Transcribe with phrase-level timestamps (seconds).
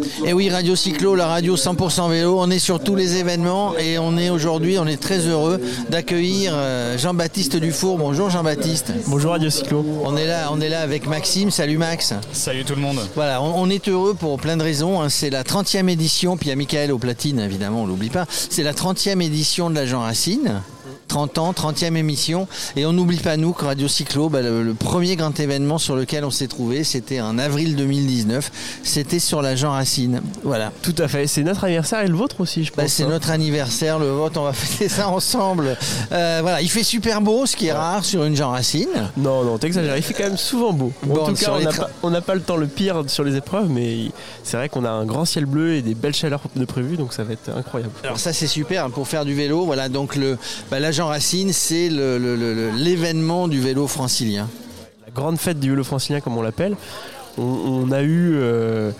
[0.00, 3.76] Et eh oui, Radio Cyclo, la radio 100% vélo, on est sur tous les événements
[3.76, 5.60] et on est aujourd'hui, on est très heureux
[5.90, 7.98] d'accueillir euh, Jean-Baptiste Dufour.
[7.98, 8.92] Bonjour Jean-Baptiste.
[9.06, 9.84] Bonjour Radio Cyclo.
[10.04, 11.50] On est là, on est là avec Maxime.
[11.50, 12.14] Salut Max.
[12.32, 13.00] Salut tout le monde.
[13.14, 15.00] Voilà, on, est heureux pour plein de raisons.
[15.00, 15.08] Hein.
[15.08, 18.26] C'est la 30e édition, puis il y a Michael au platine, évidemment, on l'oublie pas.
[18.28, 20.62] C'est la 30e édition de la Jean Racine.
[21.10, 22.46] 30 ans, 30e émission.
[22.76, 26.24] Et on n'oublie pas, nous, que Radio Cyclo, bah, le, premier grand événement sur lequel
[26.24, 28.50] on s'est trouvé, c'était en avril 2019.
[28.84, 30.22] C'était sur la Jean Racine.
[30.44, 30.70] Voilà.
[30.82, 31.26] Tout à fait.
[31.26, 32.92] C'est notre anniversaire et le vôtre aussi, je bah, pense.
[32.92, 33.08] c'est hein.
[33.08, 34.40] notre anniversaire, le vôtre.
[34.40, 35.76] On va fêter ça ensemble.
[36.12, 36.62] Euh, voilà.
[36.62, 39.10] Il fait super beau, ce qui est rare sur une Jean Racine.
[39.16, 39.96] Non, non, t'exagères.
[39.96, 40.92] Il fait quand même souvent beau.
[41.10, 41.52] en tout cas,
[42.04, 44.12] on n'a pas, le temps le pire sur les épreuves, mais
[44.44, 47.12] c'est vrai qu'on a un grand ciel bleu et des belles chaleurs de prévues, donc
[47.12, 47.92] ça va être incroyable.
[48.04, 49.64] Alors ça, c'est super hein, pour faire du vélo.
[49.64, 50.38] Voilà, donc le,
[50.70, 54.50] bah, la Jean Racine, c'est l'événement du vélo francilien.
[55.06, 56.76] La grande fête du vélo francilien, comme on l'appelle.
[57.38, 58.90] On, a eu euh,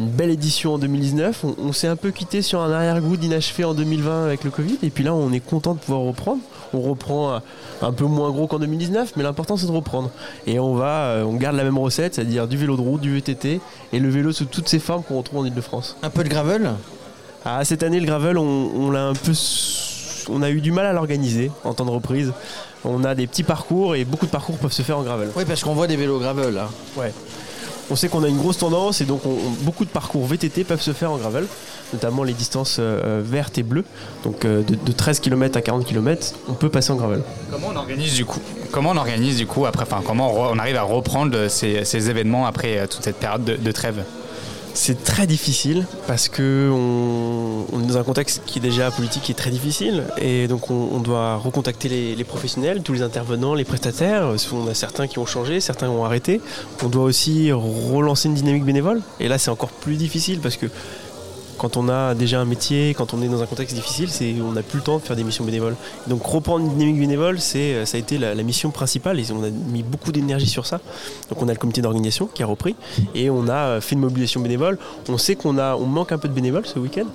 [0.00, 1.44] une belle édition en 2019.
[1.62, 4.78] On, s'est un peu quitté sur un arrière-goût d'inachevé en 2020 avec le Covid.
[4.82, 6.40] Et puis là, on est content de pouvoir reprendre.
[6.72, 7.40] On reprend
[7.82, 10.10] un peu moins gros qu'en 2019, mais l'important c'est de reprendre.
[10.48, 13.14] Et on va, euh, on garde la même recette, c'est-à-dire du vélo de route, du
[13.14, 13.60] VTT
[13.92, 15.98] et le vélo sous toutes ses formes qu'on retrouve en Ile-de-France.
[16.02, 16.72] Un peu de gravel?
[17.44, 19.34] Ah, Cette année, le gravel, on l'a un peu
[20.28, 22.32] on a eu du mal à l'organiser en temps de reprise.
[22.84, 25.30] On a des petits parcours et beaucoup de parcours peuvent se faire en gravel.
[25.36, 26.68] Oui, parce qu'on voit des vélos gravel là.
[26.96, 27.12] Ouais.
[27.90, 29.22] On sait qu'on a une grosse tendance et donc
[29.60, 31.46] beaucoup de parcours VTT peuvent se faire en gravel,
[31.92, 33.84] notamment les distances euh, vertes et bleues.
[34.22, 37.22] Donc euh, de, 13 km à 40 km, on peut passer en gravel.
[37.50, 38.40] Comment on organise du coup
[38.72, 42.78] Comment on organise du coup après Enfin, comment on, arrive à reprendre ces, événements après
[42.78, 44.02] euh, toute cette période de trêve?
[44.74, 49.32] C'est très difficile parce que on, est dans un contexte qui est déjà politique qui
[49.32, 54.34] est très difficile et donc on, doit recontacter les, professionnels, tous les intervenants, les prestataires.
[54.52, 56.40] On a certains qui ont changé, certains ont arrêté.
[56.82, 60.66] On doit aussi relancer une dynamique bénévole et là c'est encore plus difficile parce que
[61.58, 64.08] quand on a déjà un métier, quand on est dans un contexte difficile,
[64.42, 65.76] on n'a plus le temps de faire des missions bénévoles.
[66.06, 69.50] Donc reprendre une dynamique bénévole, euh, ça a été la, mission principale et on a
[69.50, 70.80] mis beaucoup d'énergie sur ça.
[71.30, 72.74] Donc on a le comité d'organisation qui a repris
[73.14, 74.78] et on a euh, fait une mobilisation bénévole.
[75.08, 77.06] On sait qu'on manque un peu de bénévoles ce week-end,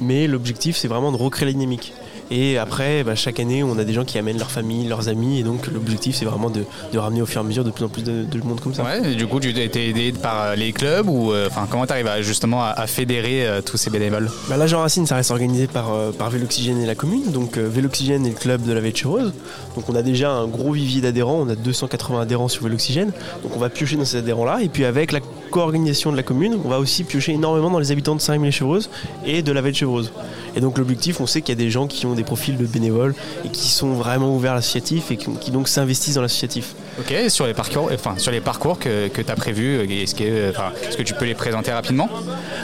[0.00, 1.92] mais l'objectif c'est vraiment de recréer la dynamique.
[2.30, 5.40] Et après, bah, chaque année, on a des gens qui amènent leur famille, leurs amis.
[5.40, 6.64] Et donc, l'objectif, c'est vraiment de,
[6.96, 8.84] ramener au fur et à mesure de plus en plus de, monde comme ça.
[8.84, 11.86] Ouais, et du coup, tu as été aidé par euh, les clubs ou euh, comment
[11.86, 14.30] tu arrives justement à, fédérer euh, tous ces bénévoles?
[14.48, 17.30] Bah, Là, Jean Racine, ça reste organisé par, par Véloxygène et la commune.
[17.32, 19.32] Donc, Véloxygène est le club de la Veille Rose.
[19.76, 21.40] Donc, on a déjà un gros vivier d'adhérents.
[21.46, 23.12] On a 280 adhérents sur Véloxygène.
[23.42, 24.62] Donc, on va piocher dans ces adhérents-là.
[24.62, 25.20] Et puis, avec la
[25.52, 28.90] co-organisation de la commune, on va aussi piocher énormément dans les habitants de Saint-Rémy-les-Chevreuses
[29.24, 30.10] et de la Veille Chevreuse.
[30.56, 32.66] Et donc, l'objectif, on sait qu'il y a des gens qui ont des profils de
[32.66, 33.14] bénévoles
[33.44, 36.74] et qui sont vraiment ouverts à l'associatif et qui, donc s'investissent dans l'associatif.
[36.98, 40.50] Ok, sur les parcours, enfin, sur les parcours que, que tu as prévus, est-ce que,
[40.50, 42.08] est que tu peux les présenter rapidement?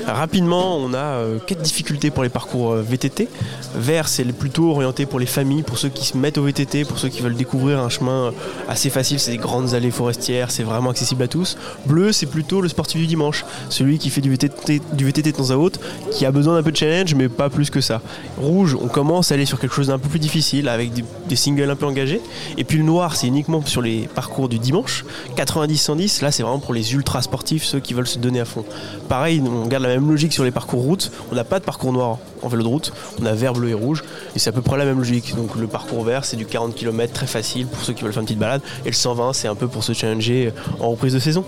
[0.07, 3.29] Rapidement, on a euh, quatre difficultés pour les parcours euh, VTT.
[3.75, 6.99] Vert, c'est plutôt orienté pour les familles, pour ceux qui se mettent au VTT, pour
[6.99, 8.33] ceux qui veulent découvrir un chemin
[8.69, 11.57] assez facile, c'est des grandes allées forestières, c'est vraiment accessible à tous.
[11.87, 15.37] Bleu, c'est plutôt le sportif du dimanche, celui qui fait du VTT, du VTT de
[15.37, 15.81] temps à autre,
[16.13, 18.03] qui a besoin d'un peu de challenge, mais pas plus que ça.
[18.37, 21.71] Rouge, on commence à aller sur quelque chose d'un peu plus difficile, avec des, singles
[21.71, 22.21] un peu engagés.
[22.57, 25.05] Et puis le noir, c'est uniquement sur les parcours du dimanche.
[25.37, 28.65] 90-110, là c'est vraiment pour les ultra sportifs, ceux qui veulent se donner à fond.
[29.09, 31.13] Pareil, on garde la même logique sur les parcours route.
[31.31, 32.93] On n'a pas de parcours noir en vélo de route,
[33.23, 34.03] on a vert, bleu et rouge.
[34.35, 35.37] Et c'est à peu près la même logique.
[35.37, 38.23] Donc le parcours vert, c'est du 40 km très facile pour ceux qui veulent faire
[38.23, 38.61] une petite balade.
[38.85, 41.45] Et le 120, c'est un peu pour se challenger en reprise de saison.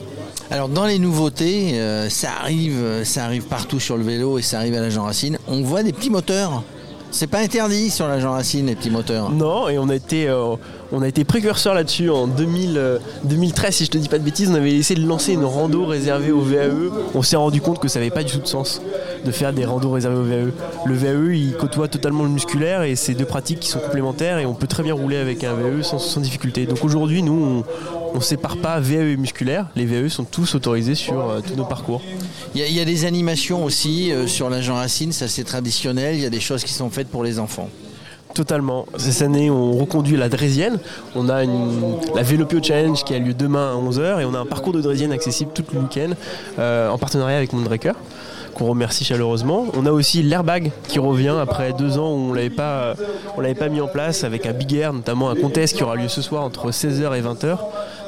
[0.52, 4.58] Alors dans les nouveautés, euh, ça arrive, ça arrive partout sur le vélo et ça
[4.58, 5.38] arrive à la Jean Racine.
[5.48, 6.62] On voit des petits moteurs.
[7.12, 9.30] C'est pas interdit sur la Jean Racine, les petits moteurs.
[9.30, 10.54] Non, et on a été, euh,
[10.92, 14.50] on a été précurseur là-dessus en 2013, euh, si je te dis pas de bêtises.
[14.50, 16.90] On avait essayé de lancer une rando réservée au VAE.
[17.14, 18.82] On s'est rendu compte que ça n'avait pas du tout de sens
[19.24, 20.52] de faire des randos réservés au VAE.
[20.86, 24.46] Le VAE, il côtoie totalement le musculaire et c'est deux pratiques qui sont complémentaires et
[24.46, 26.66] on peut très bien rouler avec un VAE sans, difficulté.
[26.66, 27.64] Donc aujourd'hui, nous,
[28.12, 29.66] on, ne sépare pas VAE et musculaire.
[29.76, 32.02] Les VAE sont tous autorisés sur euh, tous nos parcours.
[32.54, 36.16] Il y, a des animations aussi sur la Jean Racine, ça c'est traditionnel.
[36.16, 37.68] Il y a des choses qui sont faites pour les enfants.
[38.34, 38.86] Totalement.
[38.96, 40.78] Cette année, on reconduit la Drésienne.
[41.16, 44.46] On a la Vélopio Challenge qui a lieu demain à 11h et on a un
[44.46, 46.10] parcours de Drésienne accessible tout le week-end
[46.58, 47.92] euh, en partenariat avec Moondraker
[48.54, 49.66] qu'on remercie chaleureusement.
[49.74, 52.94] On a aussi l'airbag qui revient après deux ans où on l'avait pas,
[53.36, 55.96] on l'avait pas mis en place avec un big air, notamment un contest qui aura
[55.96, 57.58] lieu ce soir entre 16h et 20h.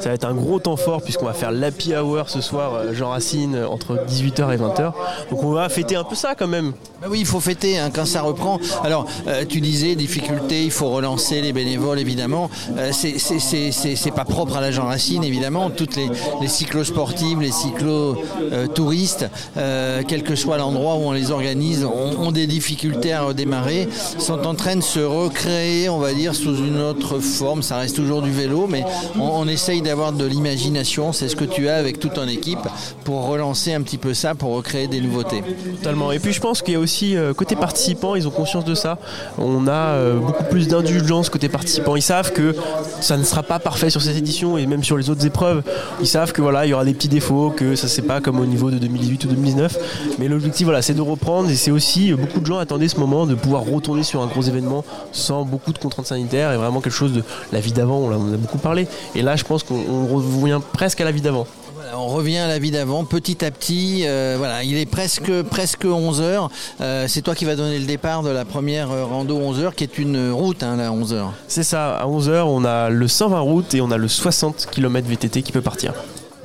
[0.01, 2.93] Ça va être un gros temps fort puisqu'on va faire l'happy hour ce soir, euh,
[2.93, 4.93] Jean Racine, entre 18h et 20h.
[5.31, 6.73] Donc on va fêter un peu ça quand même.
[7.01, 8.59] Bah oui, il faut fêter hein, quand ça reprend.
[8.83, 12.51] Alors, euh, tu disais difficultés, il faut relancer les bénévoles évidemment.
[12.77, 15.71] Euh, c'est- pas propre à la Jean Racine évidemment.
[15.71, 16.09] Toutes les,
[16.41, 23.13] les cyclosportives, les cyclo-touristes, quel que soit l'endroit où on les organise, ont, des difficultés
[23.13, 23.87] à redémarrer,
[24.19, 27.63] sont en train de se recréer, on va dire, sous une autre forme.
[27.63, 28.83] Ça reste toujours du vélo, mais
[29.19, 31.13] on, on essaye d'avoir de l'imagination.
[31.13, 32.67] C'est ce que tu as avec toute ton équipe
[33.05, 35.43] pour relancer un petit peu ça, pour recréer des nouveautés.
[35.77, 36.13] Totalement.
[36.13, 38.75] Et puis je pense qu'il y a aussi euh, côté participants, ils ont conscience de
[38.75, 38.97] ça.
[39.37, 41.95] On a euh, beaucoup plus d'indulgence côté participants.
[41.95, 42.57] Ils savent que
[43.03, 45.63] ça ne sera pas parfait sur cette édition et même sur les autres épreuves.
[46.01, 48.41] Ils savent que voilà, il y aura des petits défauts, que ça c'est pas comme
[48.41, 49.77] au niveau de 2018 ou 2019.
[50.23, 52.97] Mais l'objectif voilà, c'est de reprendre et c'est aussi euh, beaucoup de gens attendaient ce
[52.97, 56.81] moment de pouvoir retourner sur un gros événement sans beaucoup de contraintes sanitaires et vraiment
[56.81, 57.97] quelque chose de la vie d'avant.
[57.97, 58.87] On, en a beaucoup parlé.
[59.17, 61.49] Et là, je pense qu'on on revient presque à la vie d'avant.
[61.97, 64.05] On revient à la vie d'avant, petit à petit.
[64.07, 66.51] euh, voilà, il est presque presque 11 heures.
[66.81, 69.83] Euh, c'est toi qui vas donner le départ de la première rando 11 heures, qui
[69.83, 71.33] est une route, hein, la 11 heures.
[71.49, 75.09] C'est ça, à 11h, on a le 120 route et on a le 60 km
[75.09, 75.95] VTT qui peut partir.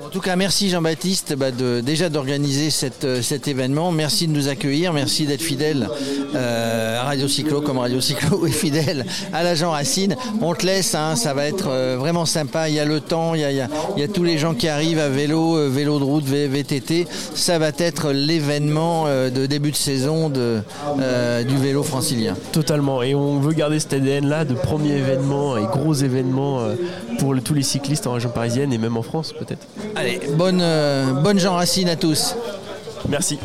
[0.07, 2.69] En tout cas, merci Jean-Baptiste bah, de, déjà d'organiser
[3.03, 3.91] euh, cet événement.
[3.91, 4.93] Merci de nous accueillir.
[4.93, 5.89] Merci d'être fidèle
[6.33, 10.15] euh, à Radio Cyclo, comme Radio Cyclo est fidèle à la Jean Racine.
[10.39, 12.69] On te laisse, hein, ça va être euh, vraiment sympa.
[12.69, 13.57] Il y a le temps, il y a, il
[13.97, 17.05] y a- tous les gens qui arrivent à vélo, vélo de route, VTT.
[17.35, 20.61] Ça va être l'événement de début de saison de,
[21.45, 22.35] du vélo francilien.
[22.53, 23.03] Totalement.
[23.03, 26.61] Et on veut garder cet ADN là de premier événement et gros événement
[27.19, 29.67] pour tous les cyclistes en région parisienne et même en France peut-être.
[29.99, 32.35] Allez, bonne, euh, bonne Jean Racine à tous.
[33.09, 33.39] Merci.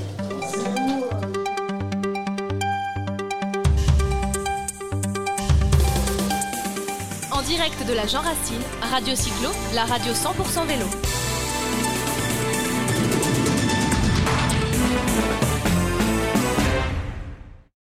[7.30, 10.84] En direct de la Jean Racine, Radio Cyclo, la radio 100% vélo.